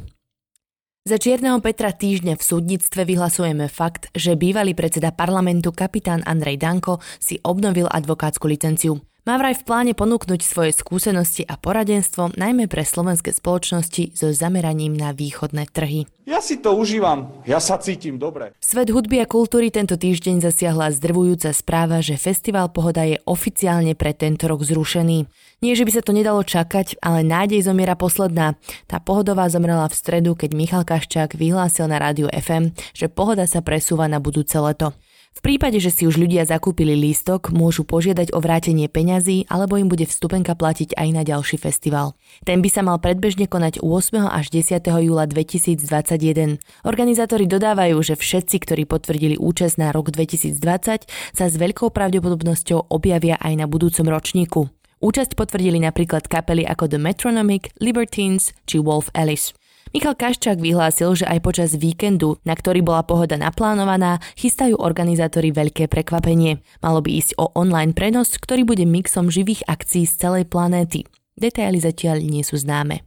Za 1.03 1.19
Čierneho 1.19 1.59
Petra 1.59 1.91
týždne 1.91 2.39
v 2.39 2.43
súdnictve 2.43 3.03
vyhlasujeme 3.03 3.67
fakt, 3.67 4.07
že 4.15 4.39
bývalý 4.39 4.71
predseda 4.71 5.11
parlamentu 5.11 5.75
kapitán 5.75 6.23
Andrej 6.23 6.55
Danko 6.55 7.03
si 7.19 7.35
obnovil 7.43 7.91
advokátsku 7.91 8.47
licenciu. 8.47 9.08
Má 9.27 9.35
vraj 9.35 9.51
v 9.51 9.67
pláne 9.67 9.91
ponúknuť 9.91 10.39
svoje 10.47 10.71
skúsenosti 10.71 11.43
a 11.43 11.59
poradenstvo 11.59 12.39
najmä 12.39 12.71
pre 12.71 12.87
slovenské 12.87 13.35
spoločnosti 13.35 14.15
so 14.15 14.31
zameraním 14.31 14.95
na 14.95 15.11
východné 15.11 15.67
trhy. 15.67 16.07
Ja 16.23 16.39
si 16.39 16.61
to 16.61 16.77
užívam, 16.77 17.43
ja 17.43 17.59
sa 17.59 17.81
cítim 17.81 18.15
dobre. 18.15 18.55
Svet 18.63 18.87
hudby 18.93 19.19
a 19.19 19.27
kultúry 19.27 19.75
tento 19.75 19.99
týždeň 19.99 20.39
zasiahla 20.45 20.93
zdrvujúca 20.95 21.51
správa, 21.51 21.99
že 21.99 22.15
Festival 22.15 22.71
Pohoda 22.71 23.03
je 23.03 23.19
oficiálne 23.27 23.91
pre 23.91 24.15
tento 24.15 24.47
rok 24.47 24.63
zrušený. 24.63 25.27
Nie, 25.59 25.73
že 25.75 25.83
by 25.83 25.91
sa 25.91 26.05
to 26.05 26.15
nedalo 26.15 26.39
čakať, 26.39 27.03
ale 27.03 27.19
nádej 27.25 27.67
zomiera 27.67 27.99
posledná. 27.99 28.55
Tá 28.87 29.03
pohodová 29.03 29.51
zomrela 29.51 29.89
v 29.91 29.99
stredu, 29.99 30.31
keď 30.37 30.55
Michal 30.55 30.87
Kaščák 30.87 31.35
vyhlásil 31.35 31.91
na 31.91 31.99
rádiu 31.99 32.31
FM, 32.31 32.71
že 32.95 33.11
pohoda 33.11 33.43
sa 33.43 33.59
presúva 33.59 34.07
na 34.07 34.23
budúce 34.23 34.55
leto. 34.55 34.95
V 35.29 35.41
prípade, 35.45 35.79
že 35.79 35.93
si 35.93 36.03
už 36.03 36.19
ľudia 36.19 36.43
zakúpili 36.43 36.97
lístok, 36.99 37.55
môžu 37.55 37.87
požiadať 37.87 38.35
o 38.35 38.43
vrátenie 38.43 38.91
peňazí 38.91 39.47
alebo 39.47 39.79
im 39.79 39.87
bude 39.87 40.03
vstupenka 40.03 40.51
platiť 40.57 40.99
aj 40.99 41.07
na 41.15 41.23
ďalší 41.23 41.55
festival. 41.55 42.17
Ten 42.43 42.59
by 42.59 42.69
sa 42.73 42.81
mal 42.83 42.99
predbežne 42.99 43.47
konať 43.47 43.79
8. 43.79 44.19
až 44.25 44.45
10. 44.51 44.83
júla 44.83 45.29
2021. 45.29 46.59
Organizátori 46.83 47.47
dodávajú, 47.47 47.95
že 48.03 48.19
všetci, 48.19 48.55
ktorí 48.67 48.83
potvrdili 48.83 49.39
účasť 49.39 49.75
na 49.79 49.95
rok 49.95 50.11
2020, 50.11 51.07
sa 51.31 51.45
s 51.47 51.55
veľkou 51.55 51.93
pravdepodobnosťou 51.93 52.91
objavia 52.91 53.39
aj 53.39 53.63
na 53.63 53.65
budúcom 53.69 54.11
ročníku. 54.11 54.67
Účasť 54.99 55.39
potvrdili 55.39 55.79
napríklad 55.79 56.27
kapely 56.27 56.67
ako 56.67 56.91
The 56.91 56.99
Metronomic, 56.99 57.71
Libertines 57.79 58.51
či 58.67 58.83
Wolf 58.83 59.07
Alice. 59.15 59.55
Michal 59.89 60.13
Kaščák 60.13 60.61
vyhlásil, 60.61 61.17
že 61.17 61.25
aj 61.25 61.41
počas 61.41 61.73
víkendu, 61.73 62.37
na 62.45 62.53
ktorý 62.53 62.85
bola 62.85 63.01
pohoda 63.01 63.41
naplánovaná, 63.41 64.21
chystajú 64.37 64.77
organizátori 64.77 65.49
veľké 65.49 65.89
prekvapenie. 65.89 66.61
Malo 66.85 67.01
by 67.01 67.09
ísť 67.09 67.33
o 67.41 67.49
online 67.57 67.97
prenos, 67.97 68.37
ktorý 68.37 68.69
bude 68.69 68.85
mixom 68.85 69.33
živých 69.33 69.65
akcií 69.65 70.05
z 70.05 70.13
celej 70.13 70.45
planéty. 70.45 71.09
Detaily 71.33 71.81
zatiaľ 71.81 72.21
nie 72.21 72.45
sú 72.45 72.61
známe. 72.61 73.01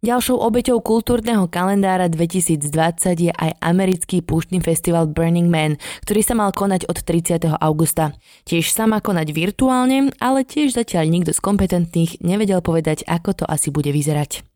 Ďalšou 0.00 0.40
obeťou 0.40 0.80
kultúrneho 0.80 1.44
kalendára 1.52 2.08
2020 2.08 2.64
je 3.20 3.28
aj 3.28 3.52
americký 3.60 4.24
púštny 4.24 4.64
festival 4.64 5.12
Burning 5.12 5.52
Man, 5.52 5.76
ktorý 6.08 6.24
sa 6.24 6.32
mal 6.32 6.56
konať 6.56 6.88
od 6.88 7.04
30. 7.04 7.60
augusta. 7.60 8.16
Tiež 8.48 8.72
sa 8.72 8.88
má 8.88 9.04
konať 9.04 9.28
virtuálne, 9.36 10.08
ale 10.24 10.48
tiež 10.48 10.72
zatiaľ 10.72 11.04
nikto 11.04 11.36
z 11.36 11.44
kompetentných 11.44 12.24
nevedel 12.24 12.64
povedať, 12.64 13.04
ako 13.04 13.44
to 13.44 13.44
asi 13.44 13.68
bude 13.68 13.92
vyzerať. 13.92 14.49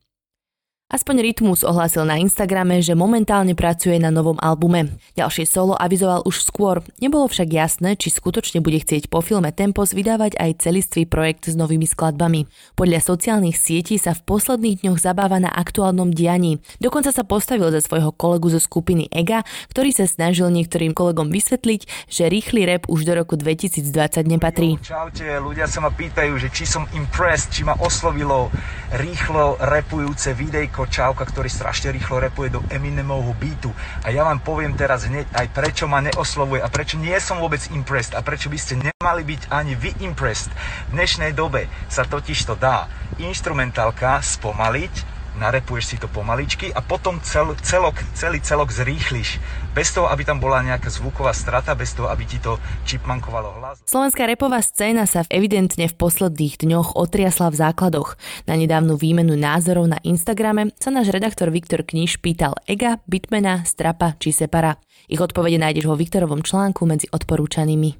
Aspoň 0.95 1.27
Rytmus 1.27 1.67
ohlásil 1.67 2.07
na 2.07 2.23
Instagrame, 2.23 2.79
že 2.79 2.95
momentálne 2.95 3.59
pracuje 3.59 3.99
na 3.99 4.15
novom 4.15 4.39
albume. 4.39 4.95
Ďalšie 5.19 5.43
solo 5.43 5.75
avizoval 5.75 6.23
už 6.23 6.47
skôr. 6.47 6.87
Nebolo 7.03 7.27
však 7.27 7.51
jasné, 7.51 7.99
či 7.99 8.15
skutočne 8.15 8.63
bude 8.63 8.79
chcieť 8.79 9.11
po 9.11 9.19
filme 9.19 9.51
Tempos 9.51 9.91
vydávať 9.91 10.39
aj 10.39 10.63
celistvý 10.63 11.11
projekt 11.11 11.51
s 11.51 11.59
novými 11.59 11.83
skladbami. 11.83 12.47
Podľa 12.79 13.11
sociálnych 13.11 13.59
sietí 13.59 13.99
sa 13.99 14.15
v 14.15 14.23
posledných 14.23 14.87
dňoch 14.87 15.03
zabáva 15.03 15.43
na 15.43 15.51
aktuálnom 15.51 16.15
dianí. 16.15 16.63
Dokonca 16.79 17.11
sa 17.11 17.27
postavil 17.27 17.75
za 17.75 17.83
svojho 17.83 18.15
kolegu 18.15 18.55
zo 18.55 18.63
skupiny 18.63 19.11
EGA, 19.11 19.43
ktorý 19.75 19.91
sa 19.91 20.07
snažil 20.07 20.47
niektorým 20.55 20.95
kolegom 20.95 21.27
vysvetliť, 21.27 22.07
že 22.07 22.31
rýchly 22.31 22.71
rap 22.71 22.87
už 22.87 23.03
do 23.03 23.19
roku 23.19 23.35
2020 23.35 23.83
nepatrí. 24.31 24.79
Čaute, 24.79 25.27
ľudia 25.43 25.67
sa 25.67 25.83
ma 25.83 25.91
pýtajú, 25.91 26.39
že 26.39 26.55
či 26.55 26.63
som 26.63 26.87
impressed, 26.95 27.51
či 27.51 27.67
ma 27.67 27.75
oslovilo 27.83 28.47
rýchlo 28.95 29.59
repujúce 29.59 30.39
videjko 30.39 30.84
Čauka, 30.89 31.25
ktorý 31.25 31.49
strašne 31.49 31.93
rýchlo 31.95 32.21
repuje 32.21 32.53
do 32.53 32.61
Eminemovho 32.69 33.33
beatu. 33.37 33.71
A 34.05 34.13
ja 34.13 34.25
vám 34.25 34.41
poviem 34.41 34.77
teraz 34.77 35.07
hneď 35.09 35.31
aj 35.33 35.47
prečo 35.55 35.85
ma 35.89 36.03
neoslovuje 36.05 36.61
a 36.61 36.69
prečo 36.69 37.01
nie 37.01 37.17
som 37.21 37.41
vôbec 37.41 37.61
impressed 37.73 38.13
a 38.13 38.21
prečo 38.21 38.49
by 38.51 38.59
ste 38.59 38.81
nemali 38.81 39.23
byť 39.25 39.53
ani 39.53 39.79
vy 39.79 39.91
impressed. 40.05 40.53
V 40.91 41.01
dnešnej 41.01 41.33
dobe 41.33 41.71
sa 41.87 42.05
totiž 42.05 42.39
to 42.49 42.55
dá 42.59 42.89
instrumentálka 43.17 44.19
spomaliť, 44.21 45.14
narepuješ 45.39 45.85
si 45.85 45.97
to 45.99 46.07
pomaličky 46.11 46.71
a 46.71 46.81
potom 46.81 47.19
cel, 47.23 47.55
celok, 47.63 47.99
celý 48.15 48.39
celok 48.41 48.71
zrýchliš. 48.71 49.39
Bez 49.75 49.91
toho, 49.91 50.07
aby 50.07 50.23
tam 50.23 50.39
bola 50.39 50.63
nejaká 50.63 50.87
zvuková 50.91 51.35
strata, 51.35 51.75
bez 51.75 51.95
toho, 51.95 52.07
aby 52.07 52.23
ti 52.25 52.39
to 52.39 52.59
čipmankovalo 52.87 53.59
hlas. 53.59 53.83
Slovenská 53.91 54.31
repová 54.31 54.63
scéna 54.63 55.07
sa 55.11 55.27
evidentne 55.31 55.91
v 55.91 55.99
posledných 55.99 56.63
dňoch 56.63 56.95
otriasla 56.95 57.51
v 57.51 57.59
základoch. 57.59 58.15
Na 58.47 58.55
nedávnu 58.55 58.95
výmenu 58.95 59.35
názorov 59.35 59.91
na 59.91 59.99
Instagrame 60.07 60.71
sa 60.79 60.95
náš 60.95 61.11
redaktor 61.11 61.51
Viktor 61.51 61.83
Kniž 61.83 62.23
pýtal 62.23 62.55
Ega, 62.71 63.03
Bitmana, 63.11 63.67
Strapa 63.67 64.15
či 64.23 64.31
Separa. 64.31 64.79
Ich 65.11 65.19
odpovede 65.19 65.59
nájdeš 65.59 65.91
vo 65.91 65.99
Viktorovom 65.99 66.47
článku 66.47 66.87
medzi 66.87 67.11
odporúčanými. 67.11 67.99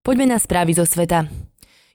Poďme 0.00 0.32
na 0.32 0.38
správy 0.40 0.72
zo 0.72 0.88
sveta. 0.88 1.49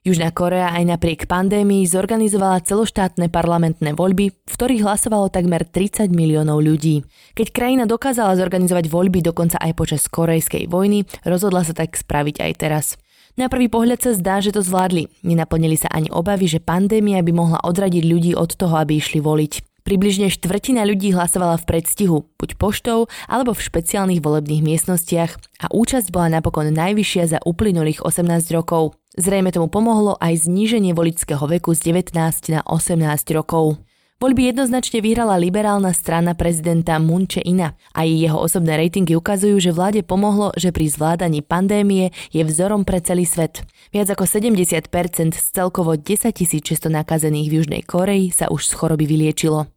Južná 0.06 0.30
Korea 0.30 0.70
aj 0.70 0.86
napriek 0.86 1.26
pandémii 1.26 1.82
zorganizovala 1.82 2.62
celoštátne 2.62 3.26
parlamentné 3.26 3.90
voľby, 3.90 4.30
v 4.30 4.54
ktorých 4.54 4.86
hlasovalo 4.86 5.34
takmer 5.34 5.66
30 5.66 6.14
miliónov 6.14 6.62
ľudí. 6.62 7.02
Keď 7.34 7.50
krajina 7.50 7.90
dokázala 7.90 8.38
zorganizovať 8.38 8.86
voľby 8.86 9.18
dokonca 9.18 9.58
aj 9.58 9.74
počas 9.74 10.06
korejskej 10.06 10.70
vojny, 10.70 11.10
rozhodla 11.26 11.66
sa 11.66 11.74
tak 11.74 11.98
spraviť 11.98 12.38
aj 12.38 12.52
teraz. 12.54 12.94
Na 13.34 13.50
prvý 13.50 13.66
pohľad 13.66 13.98
sa 13.98 14.14
zdá, 14.14 14.38
že 14.38 14.54
to 14.54 14.62
zvládli. 14.62 15.10
Nenaplnili 15.26 15.74
sa 15.74 15.90
ani 15.90 16.06
obavy, 16.14 16.46
že 16.46 16.62
pandémia 16.62 17.18
by 17.26 17.32
mohla 17.34 17.58
odradiť 17.66 18.06
ľudí 18.06 18.32
od 18.38 18.54
toho, 18.54 18.78
aby 18.78 19.02
išli 19.02 19.18
voliť. 19.18 19.82
Približne 19.86 20.30
štvrtina 20.34 20.82
ľudí 20.82 21.14
hlasovala 21.14 21.62
v 21.62 21.66
predstihu, 21.70 22.26
buď 22.42 22.58
poštou 22.58 23.06
alebo 23.30 23.54
v 23.54 23.62
špeciálnych 23.70 24.18
volebných 24.18 24.66
miestnostiach 24.66 25.62
a 25.62 25.66
účasť 25.70 26.10
bola 26.10 26.26
napokon 26.26 26.74
najvyššia 26.74 27.24
za 27.30 27.38
uplynulých 27.46 28.02
18 28.02 28.50
rokov. 28.50 28.98
Zrejme 29.16 29.48
tomu 29.48 29.72
pomohlo 29.72 30.20
aj 30.20 30.44
zníženie 30.44 30.92
voličského 30.92 31.40
veku 31.48 31.72
z 31.72 31.88
19 31.88 32.12
na 32.52 32.60
18 32.68 33.00
rokov. 33.32 33.80
Voľby 34.16 34.52
jednoznačne 34.52 35.00
vyhrala 35.00 35.40
liberálna 35.40 35.92
strana 35.96 36.36
prezidenta 36.36 37.00
Moon 37.00 37.24
Jae-ina 37.24 37.76
a 37.96 38.04
jeho 38.04 38.36
osobné 38.36 38.76
rejtingy 38.76 39.16
ukazujú, 39.16 39.56
že 39.56 39.72
vláde 39.72 40.04
pomohlo, 40.04 40.52
že 40.56 40.68
pri 40.68 40.88
zvládaní 40.92 41.40
pandémie 41.40 42.12
je 42.28 42.44
vzorom 42.44 42.84
pre 42.84 43.00
celý 43.00 43.24
svet. 43.24 43.64
Viac 43.88 44.12
ako 44.12 44.28
70% 44.28 44.88
z 45.32 45.46
celkovo 45.48 45.96
10 45.96 46.32
600 46.32 46.88
nakazených 46.92 47.48
v 47.48 47.56
Južnej 47.60 47.82
Koreji 47.88 48.32
sa 48.32 48.52
už 48.52 48.68
z 48.68 48.72
choroby 48.72 49.08
vyliečilo. 49.08 49.75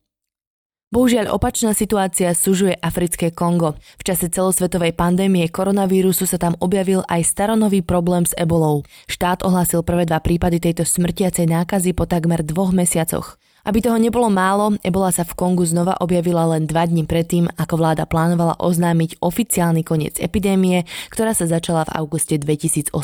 Bohužiaľ 0.89 1.29
opačná 1.37 1.77
situácia 1.77 2.33
sužuje 2.33 2.73
africké 2.73 3.29
Kongo. 3.29 3.77
V 4.01 4.09
čase 4.09 4.25
celosvetovej 4.25 4.97
pandémie 4.97 5.45
koronavírusu 5.45 6.25
sa 6.25 6.41
tam 6.41 6.57
objavil 6.57 7.05
aj 7.05 7.29
staronový 7.29 7.85
problém 7.85 8.25
s 8.25 8.33
ebolou. 8.33 8.81
Štát 9.05 9.45
ohlásil 9.45 9.85
prvé 9.85 10.09
dva 10.09 10.17
prípady 10.17 10.57
tejto 10.57 10.89
smrtiacej 10.89 11.45
nákazy 11.45 11.93
po 11.93 12.09
takmer 12.09 12.41
dvoch 12.41 12.73
mesiacoch. 12.73 13.37
Aby 13.69 13.85
toho 13.85 14.01
nebolo 14.01 14.33
málo, 14.33 14.81
ebola 14.81 15.13
sa 15.13 15.21
v 15.21 15.37
Kongu 15.37 15.61
znova 15.61 15.93
objavila 16.01 16.57
len 16.57 16.65
dva 16.65 16.89
dní 16.89 17.05
predtým, 17.05 17.53
ako 17.53 17.77
vláda 17.77 18.09
plánovala 18.09 18.57
oznámiť 18.57 19.21
oficiálny 19.21 19.85
koniec 19.85 20.17
epidémie, 20.17 20.89
ktorá 21.13 21.37
sa 21.37 21.45
začala 21.45 21.85
v 21.85 22.01
auguste 22.01 22.41
2018. 22.41 22.97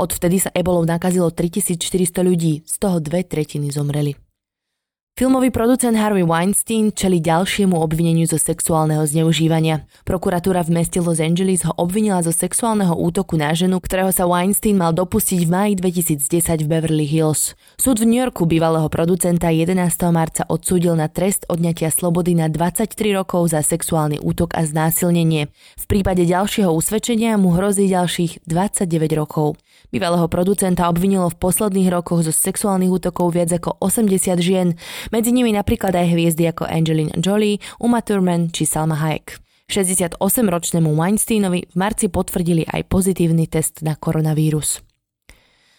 Odvtedy 0.00 0.40
sa 0.40 0.48
ebolou 0.56 0.88
nakazilo 0.88 1.28
3400 1.28 2.24
ľudí, 2.24 2.64
z 2.64 2.74
toho 2.80 3.04
dve 3.04 3.20
tretiny 3.20 3.68
zomreli. 3.68 4.25
Filmový 5.16 5.48
producent 5.48 5.96
Harvey 5.96 6.28
Weinstein 6.28 6.92
čeli 6.92 7.24
ďalšiemu 7.24 7.72
obvineniu 7.72 8.28
zo 8.28 8.36
sexuálneho 8.36 9.00
zneužívania. 9.00 9.88
Prokuratúra 10.04 10.60
v 10.60 10.76
meste 10.76 11.00
Los 11.00 11.24
Angeles 11.24 11.64
ho 11.64 11.72
obvinila 11.80 12.20
zo 12.20 12.36
sexuálneho 12.36 12.92
útoku 12.92 13.40
na 13.40 13.56
ženu, 13.56 13.80
ktorého 13.80 14.12
sa 14.12 14.28
Weinstein 14.28 14.76
mal 14.76 14.92
dopustiť 14.92 15.40
v 15.40 15.48
máji 15.48 15.72
2010 15.80 16.60
v 16.60 16.68
Beverly 16.68 17.08
Hills. 17.08 17.56
Súd 17.80 18.04
v 18.04 18.12
New 18.12 18.20
Yorku 18.20 18.44
bývalého 18.44 18.92
producenta 18.92 19.48
11. 19.48 19.72
marca 20.12 20.44
odsúdil 20.52 20.92
na 20.92 21.08
trest 21.08 21.48
odňatia 21.48 21.88
slobody 21.88 22.36
na 22.36 22.52
23 22.52 23.16
rokov 23.16 23.56
za 23.56 23.64
sexuálny 23.64 24.20
útok 24.20 24.52
a 24.52 24.68
znásilnenie. 24.68 25.48
V 25.80 25.84
prípade 25.88 26.28
ďalšieho 26.28 26.68
usvedčenia 26.68 27.40
mu 27.40 27.56
hrozí 27.56 27.88
ďalších 27.88 28.44
29 28.44 29.16
rokov. 29.16 29.56
Bývalého 29.94 30.26
producenta 30.26 30.90
obvinilo 30.90 31.30
v 31.30 31.38
posledných 31.38 31.88
rokoch 31.90 32.26
zo 32.26 32.34
sexuálnych 32.34 32.90
útokov 32.90 33.38
viac 33.38 33.54
ako 33.54 33.78
80 33.78 34.38
žien, 34.42 34.68
medzi 35.14 35.30
nimi 35.30 35.54
napríklad 35.54 35.94
aj 35.94 36.06
hviezdy 36.10 36.50
ako 36.50 36.66
Angelina 36.66 37.14
Jolie, 37.22 37.62
Uma 37.78 38.02
Thurman 38.02 38.50
či 38.50 38.66
Salma 38.66 38.98
Hayek. 38.98 39.38
68-ročnému 39.66 40.94
Weinsteinovi 40.94 41.66
v 41.70 41.74
marci 41.74 42.06
potvrdili 42.06 42.62
aj 42.66 42.86
pozitívny 42.86 43.50
test 43.50 43.82
na 43.82 43.98
koronavírus. 43.98 44.78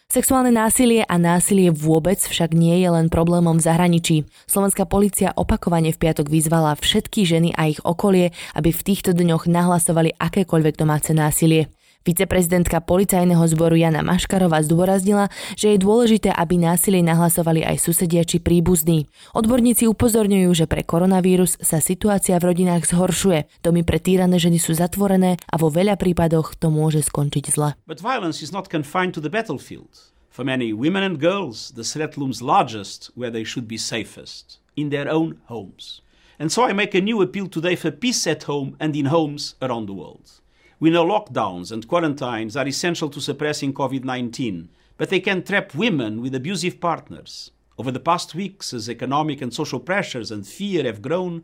Sexuálne 0.08 0.56
násilie 0.56 1.04
a 1.04 1.20
násilie 1.20 1.68
vôbec 1.68 2.16
však 2.16 2.56
nie 2.56 2.80
je 2.80 2.88
len 2.88 3.12
problémom 3.12 3.60
v 3.60 3.66
zahraničí. 3.68 4.16
Slovenská 4.48 4.88
policia 4.88 5.36
opakovane 5.36 5.92
v 5.92 6.00
piatok 6.00 6.32
vyzvala 6.32 6.80
všetky 6.80 7.28
ženy 7.28 7.52
a 7.52 7.68
ich 7.68 7.84
okolie, 7.84 8.32
aby 8.56 8.72
v 8.72 8.86
týchto 8.88 9.12
dňoch 9.12 9.52
nahlasovali 9.52 10.16
akékoľvek 10.16 10.80
domáce 10.80 11.12
násilie. 11.12 11.68
Viceprezidentka 12.08 12.80
policajného 12.80 13.44
zboru 13.52 13.76
Jana 13.76 14.00
Maškarová 14.00 14.64
zdôraznila, 14.64 15.28
že 15.60 15.76
je 15.76 15.84
dôležité, 15.84 16.32
aby 16.32 16.56
násilie 16.56 17.04
nahlasovali 17.04 17.68
aj 17.68 17.84
susedia 17.84 18.24
či 18.24 18.40
príbuzní. 18.40 19.12
Odborníci 19.36 19.92
upozorňujú, 19.92 20.48
že 20.56 20.72
pre 20.72 20.88
koronavírus 20.88 21.60
sa 21.60 21.84
situácia 21.84 22.40
v 22.40 22.48
rodinách 22.48 22.88
zhoršuje. 22.88 23.52
Domy 23.60 23.84
pre 23.84 24.00
týrané 24.00 24.40
ženy 24.40 24.56
sú 24.56 24.72
zatvorené 24.72 25.36
a 25.52 25.60
vo 25.60 25.68
veľa 25.68 26.00
prípadoch 26.00 26.56
to 26.56 26.72
môže 26.72 27.04
skončiť 27.04 27.52
zle. 27.52 27.76
But 27.84 28.00
violence 28.00 28.40
is 28.40 28.56
not 28.56 28.72
confined 28.72 29.12
to 29.20 29.20
the 29.20 29.28
battlefield. 29.28 30.16
For 30.32 30.48
many 30.48 30.72
women 30.72 31.04
and 31.04 31.20
girls, 31.20 31.76
the 31.76 31.84
threat 31.84 32.16
looms 32.16 32.40
largest 32.40 33.12
where 33.20 33.34
they 33.36 33.44
should 33.44 33.68
be 33.68 33.76
safest, 33.76 34.64
in 34.80 34.96
their 34.96 35.12
own 35.12 35.44
homes. 35.52 36.00
And 36.40 36.56
so 36.56 36.64
I 36.64 36.72
make 36.72 36.96
a 36.96 37.04
new 37.04 37.20
appeal 37.20 37.52
today 37.52 37.76
for 37.76 37.92
peace 37.92 38.24
at 38.32 38.48
home 38.48 38.80
and 38.80 38.96
in 38.96 39.12
homes 39.12 39.60
around 39.60 39.92
the 39.92 39.98
world. 39.98 40.40
We 40.80 40.92
know 40.92 41.04
lockdowns 41.04 41.72
and 41.72 41.88
quarantines 41.88 42.56
are 42.56 42.68
essential 42.68 43.10
to 43.10 43.20
suppressing 43.20 43.74
COVID 43.74 44.04
19, 44.04 44.70
but 44.96 45.10
they 45.10 45.20
can 45.20 45.42
trap 45.42 45.74
women 45.74 46.22
with 46.22 46.36
abusive 46.36 46.80
partners. 46.80 47.50
Over 47.80 47.92
the 47.92 48.00
past 48.00 48.36
weeks, 48.36 48.74
as 48.76 48.88
economic 48.88 49.42
and 49.42 49.52
social 49.52 49.80
pressures 49.80 50.30
and 50.30 50.46
fear 50.46 50.84
have 50.84 51.02
grown, 51.02 51.44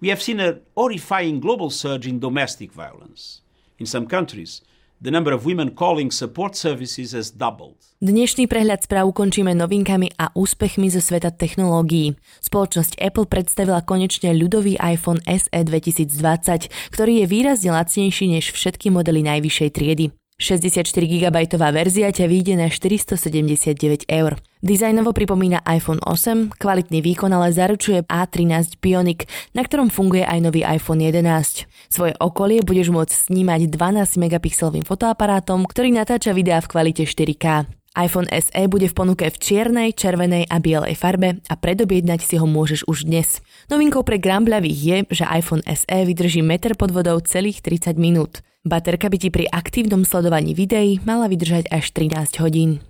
we 0.00 0.08
have 0.08 0.22
seen 0.22 0.40
a 0.40 0.60
horrifying 0.74 1.40
global 1.40 1.68
surge 1.68 2.06
in 2.06 2.20
domestic 2.20 2.72
violence. 2.72 3.42
In 3.78 3.84
some 3.84 4.06
countries, 4.06 4.62
The 5.00 5.08
number 5.08 5.32
of 5.32 5.48
women 5.48 5.72
calling 5.72 6.12
support 6.12 6.52
services 6.52 7.16
has 7.16 7.32
doubled. 7.32 7.80
Dnešný 8.04 8.44
prehľad 8.44 8.84
správ 8.84 9.08
ukončíme 9.08 9.56
novinkami 9.56 10.12
a 10.20 10.28
úspechmi 10.36 10.92
zo 10.92 11.00
sveta 11.00 11.32
technológií. 11.32 12.20
Spoločnosť 12.44 13.00
Apple 13.00 13.24
predstavila 13.24 13.80
konečne 13.80 14.36
ľudový 14.36 14.76
iPhone 14.76 15.24
SE 15.24 15.48
2020, 15.56 16.68
ktorý 16.92 17.24
je 17.24 17.26
výrazne 17.32 17.72
lacnejší 17.72 18.28
než 18.28 18.52
všetky 18.52 18.92
modely 18.92 19.24
najvyššej 19.24 19.70
triedy. 19.72 20.12
64 20.40 20.88
GB 21.04 21.36
verzia 21.52 22.08
ťa 22.08 22.24
vyjde 22.24 22.54
na 22.56 22.72
479 22.72 24.08
eur. 24.08 24.40
Dizajnovo 24.64 25.12
pripomína 25.12 25.60
iPhone 25.68 26.00
8, 26.00 26.56
kvalitný 26.56 27.04
výkon 27.04 27.28
ale 27.28 27.52
zaručuje 27.52 28.08
A13 28.08 28.80
Bionic, 28.80 29.28
na 29.52 29.60
ktorom 29.60 29.92
funguje 29.92 30.24
aj 30.24 30.40
nový 30.40 30.64
iPhone 30.64 31.04
11. 31.04 31.68
Svoje 31.92 32.16
okolie 32.16 32.64
budeš 32.64 32.88
môcť 32.88 33.12
snímať 33.28 33.68
12 33.68 34.16
megapixelovým 34.16 34.88
fotoaparátom, 34.88 35.68
ktorý 35.68 35.92
natáča 35.92 36.32
videá 36.32 36.64
v 36.64 36.72
kvalite 36.72 37.04
4K 37.04 37.68
iPhone 37.98 38.30
SE 38.30 38.62
bude 38.70 38.86
v 38.86 38.94
ponuke 38.94 39.26
v 39.26 39.36
čiernej, 39.36 39.90
červenej 39.98 40.46
a 40.46 40.62
bielej 40.62 40.94
farbe 40.94 41.42
a 41.50 41.54
predobjednať 41.58 42.22
si 42.22 42.38
ho 42.38 42.46
môžeš 42.46 42.86
už 42.86 43.10
dnes. 43.10 43.42
Novinkou 43.66 44.06
pre 44.06 44.22
grambľavých 44.22 44.78
je, 44.78 44.96
že 45.10 45.24
iPhone 45.26 45.66
SE 45.66 45.98
vydrží 46.06 46.40
meter 46.40 46.78
pod 46.78 46.94
vodou 46.94 47.18
celých 47.18 47.60
30 47.66 47.98
minút. 47.98 48.46
Baterka 48.60 49.08
by 49.08 49.16
ti 49.16 49.32
pri 49.32 49.48
aktívnom 49.48 50.04
sledovaní 50.04 50.52
videí 50.52 51.00
mala 51.08 51.32
vydržať 51.32 51.72
až 51.72 51.96
13 51.96 52.44
hodín. 52.44 52.84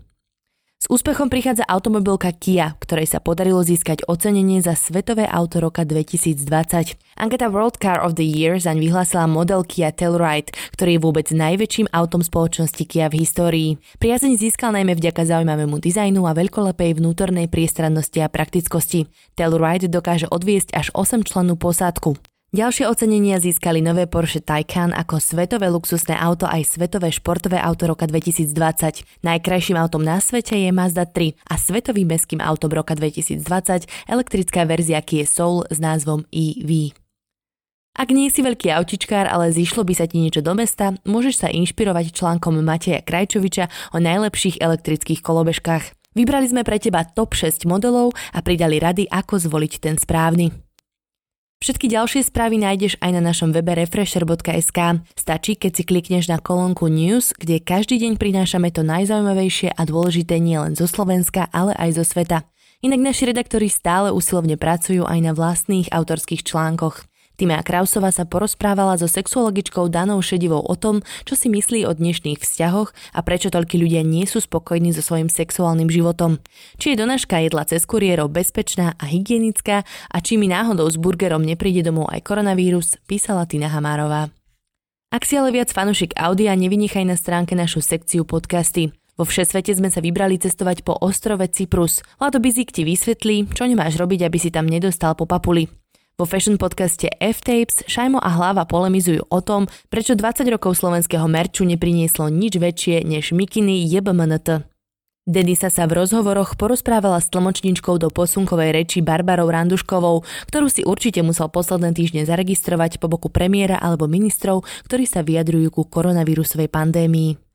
S 0.82 0.90
úspechom 0.90 1.30
prichádza 1.30 1.62
automobilka 1.62 2.34
Kia, 2.34 2.74
ktorej 2.82 3.06
sa 3.06 3.22
podarilo 3.22 3.62
získať 3.62 4.02
ocenenie 4.10 4.58
za 4.66 4.74
Svetové 4.74 5.30
auto 5.30 5.62
roka 5.62 5.86
2020. 5.86 6.98
Anketa 7.14 7.46
World 7.46 7.78
Car 7.78 8.02
of 8.02 8.18
the 8.18 8.26
Year 8.26 8.58
zaň 8.58 8.82
vyhlásila 8.82 9.30
model 9.30 9.62
Kia 9.62 9.94
Telluride, 9.94 10.50
ktorý 10.74 10.98
je 10.98 11.04
vôbec 11.06 11.30
najväčším 11.30 11.94
autom 11.94 12.26
spoločnosti 12.26 12.82
Kia 12.90 13.06
v 13.06 13.22
histórii. 13.22 13.70
Priazeň 14.02 14.42
získal 14.42 14.74
najmä 14.74 14.98
vďaka 14.98 15.22
zaujímavému 15.22 15.78
dizajnu 15.78 16.26
a 16.26 16.34
veľkolepej 16.34 16.98
vnútornej 16.98 17.46
priestrannosti 17.46 18.18
a 18.18 18.26
praktickosti. 18.26 19.06
Telluride 19.38 19.86
dokáže 19.86 20.26
odviesť 20.26 20.74
až 20.74 20.90
8 20.98 21.22
člennú 21.22 21.54
posádku. 21.54 22.18
Ďalšie 22.50 22.90
ocenenia 22.90 23.38
získali 23.38 23.78
nové 23.78 24.10
Porsche 24.10 24.42
Taycan 24.42 24.90
ako 24.90 25.22
svetové 25.22 25.70
luxusné 25.70 26.18
auto 26.18 26.50
aj 26.50 26.66
svetové 26.66 27.14
športové 27.14 27.62
auto 27.62 27.86
roka 27.86 28.10
2020. 28.10 29.22
Najkrajším 29.22 29.78
autom 29.78 30.02
na 30.02 30.18
svete 30.18 30.58
je 30.58 30.74
Mazda 30.74 31.06
3 31.06 31.38
a 31.46 31.54
svetovým 31.54 32.10
mestským 32.10 32.42
autom 32.42 32.74
roka 32.74 32.98
2020 32.98 33.86
elektrická 34.10 34.66
verzia 34.66 34.98
Kia 34.98 35.30
Soul 35.30 35.62
s 35.70 35.78
názvom 35.78 36.26
EV. 36.34 36.90
Ak 37.94 38.10
nie 38.10 38.26
si 38.34 38.42
veľký 38.42 38.74
autičkár, 38.74 39.30
ale 39.30 39.54
zišlo 39.54 39.86
by 39.86 39.94
sa 39.94 40.10
ti 40.10 40.18
niečo 40.18 40.42
do 40.42 40.50
mesta, 40.58 40.98
môžeš 41.06 41.46
sa 41.46 41.54
inšpirovať 41.54 42.10
článkom 42.10 42.58
Mateja 42.66 42.98
Krajčoviča 42.98 43.94
o 43.94 44.02
najlepších 44.02 44.58
elektrických 44.58 45.22
kolobežkách. 45.22 46.18
Vybrali 46.18 46.50
sme 46.50 46.66
pre 46.66 46.82
teba 46.82 47.06
top 47.06 47.38
6 47.38 47.62
modelov 47.70 48.10
a 48.34 48.42
pridali 48.42 48.82
rady, 48.82 49.06
ako 49.06 49.38
zvoliť 49.38 49.72
ten 49.78 49.94
správny. 49.94 50.69
Všetky 51.60 51.92
ďalšie 51.92 52.24
správy 52.24 52.56
nájdeš 52.56 52.96
aj 53.04 53.20
na 53.20 53.20
našom 53.20 53.52
webe 53.52 53.76
refresher.sk. 53.76 55.04
Stačí, 55.12 55.52
keď 55.60 55.72
si 55.76 55.84
klikneš 55.84 56.32
na 56.32 56.40
kolónku 56.40 56.88
News, 56.88 57.36
kde 57.36 57.60
každý 57.60 58.00
deň 58.00 58.16
prinášame 58.16 58.72
to 58.72 58.80
najzaujímavejšie 58.80 59.76
a 59.76 59.82
dôležité 59.84 60.40
nielen 60.40 60.72
zo 60.72 60.88
Slovenska, 60.88 61.52
ale 61.52 61.76
aj 61.76 62.00
zo 62.00 62.04
sveta. 62.08 62.48
Inak 62.80 63.12
naši 63.12 63.28
redaktori 63.28 63.68
stále 63.68 64.08
usilovne 64.08 64.56
pracujú 64.56 65.04
aj 65.04 65.20
na 65.20 65.36
vlastných 65.36 65.92
autorských 65.92 66.48
článkoch. 66.48 67.04
Týmea 67.40 67.64
Krausová 67.64 68.12
sa 68.12 68.28
porozprávala 68.28 69.00
so 69.00 69.08
sexuologičkou 69.08 69.88
Danou 69.88 70.20
Šedivou 70.20 70.60
o 70.60 70.76
tom, 70.76 71.00
čo 71.24 71.32
si 71.32 71.48
myslí 71.48 71.88
o 71.88 71.96
dnešných 71.96 72.36
vzťahoch 72.36 72.92
a 73.16 73.24
prečo 73.24 73.48
toľky 73.48 73.80
ľudia 73.80 74.04
nie 74.04 74.28
sú 74.28 74.44
spokojní 74.44 74.92
so 74.92 75.00
svojím 75.00 75.32
sexuálnym 75.32 75.88
životom. 75.88 76.36
Či 76.76 76.92
je 76.92 77.00
donáška 77.00 77.40
jedla 77.40 77.64
cez 77.64 77.88
kuriérov 77.88 78.28
bezpečná 78.28 78.92
a 79.00 79.08
hygienická 79.08 79.88
a 79.88 80.16
či 80.20 80.36
mi 80.36 80.52
náhodou 80.52 80.84
s 80.84 81.00
burgerom 81.00 81.40
nepríde 81.40 81.80
domov 81.80 82.12
aj 82.12 82.28
koronavírus, 82.28 83.00
písala 83.08 83.48
Tina 83.48 83.72
Hamárová. 83.72 84.28
Ak 85.08 85.24
si 85.24 85.40
ale 85.40 85.48
viac 85.56 85.72
fanušik 85.72 86.20
Audia, 86.20 86.52
nevynechaj 86.52 87.08
na 87.08 87.16
stránke 87.16 87.56
našu 87.56 87.80
sekciu 87.80 88.28
podcasty. 88.28 88.92
Vo 89.16 89.24
všesvete 89.24 89.72
sme 89.72 89.88
sa 89.88 90.04
vybrali 90.04 90.36
cestovať 90.36 90.84
po 90.84 90.92
ostrove 90.92 91.48
Cyprus. 91.48 92.04
Lado 92.20 92.36
Bizik 92.36 92.68
ti 92.68 92.84
vysvetlí, 92.84 93.56
čo 93.56 93.64
nemáš 93.64 93.96
robiť, 93.96 94.28
aby 94.28 94.36
si 94.36 94.52
tam 94.52 94.68
nedostal 94.68 95.16
po 95.16 95.24
papuli. 95.24 95.79
Vo 96.20 96.28
fashion 96.28 96.60
podcaste 96.60 97.08
F-Tapes 97.16 97.80
Šajmo 97.88 98.20
a 98.20 98.28
Hlava 98.28 98.68
polemizujú 98.68 99.24
o 99.32 99.40
tom, 99.40 99.72
prečo 99.88 100.12
20 100.12 100.52
rokov 100.52 100.76
slovenského 100.76 101.24
merču 101.24 101.64
neprinieslo 101.64 102.28
nič 102.28 102.60
väčšie 102.60 103.08
než 103.08 103.32
mikiny 103.32 103.88
JBMNT. 103.88 104.68
Denisa 105.24 105.72
sa 105.72 105.88
v 105.88 105.96
rozhovoroch 106.04 106.60
porozprávala 106.60 107.24
s 107.24 107.32
tlmočničkou 107.32 107.96
do 107.96 108.12
posunkovej 108.12 108.68
reči 108.68 109.00
Barbarou 109.00 109.48
Randuškovou, 109.48 110.20
ktorú 110.44 110.68
si 110.68 110.84
určite 110.84 111.24
musel 111.24 111.48
posledné 111.48 111.96
týždne 111.96 112.28
zaregistrovať 112.28 113.00
po 113.00 113.08
boku 113.08 113.32
premiéra 113.32 113.80
alebo 113.80 114.04
ministrov, 114.04 114.60
ktorí 114.92 115.08
sa 115.08 115.24
vyjadrujú 115.24 115.72
ku 115.72 115.88
koronavírusovej 115.88 116.68
pandémii. 116.68 117.49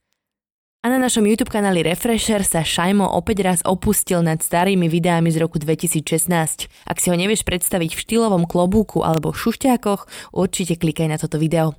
A 0.85 0.93
na 0.93 1.01
našom 1.01 1.25
YouTube 1.25 1.49
kanáli 1.49 1.81
Refresher 1.81 2.45
sa 2.45 2.61
Šajmo 2.61 3.09
opäť 3.09 3.41
raz 3.41 3.59
opustil 3.65 4.21
nad 4.21 4.37
starými 4.37 4.85
videami 4.85 5.33
z 5.33 5.41
roku 5.41 5.57
2016. 5.57 6.29
Ak 6.85 7.01
si 7.01 7.09
ho 7.09 7.17
nevieš 7.17 7.41
predstaviť 7.41 7.97
v 7.97 8.01
štýlovom 8.05 8.45
klobúku 8.45 9.01
alebo 9.01 9.33
šušťákoch, 9.33 10.05
určite 10.29 10.77
klikaj 10.77 11.09
na 11.09 11.17
toto 11.17 11.41
video. 11.41 11.73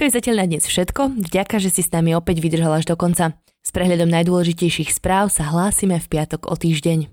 To 0.00 0.08
je 0.08 0.16
zatiaľ 0.16 0.40
na 0.40 0.46
dnes 0.48 0.64
všetko, 0.64 1.12
vďaka, 1.28 1.60
že 1.60 1.76
si 1.76 1.84
s 1.84 1.92
nami 1.92 2.16
opäť 2.16 2.40
vydržal 2.40 2.80
až 2.80 2.88
do 2.88 2.96
konca. 2.96 3.36
S 3.60 3.68
prehľadom 3.68 4.08
najdôležitejších 4.08 4.96
správ 4.96 5.28
sa 5.28 5.52
hlásime 5.52 6.00
v 6.00 6.08
piatok 6.08 6.48
o 6.48 6.56
týždeň. 6.56 7.12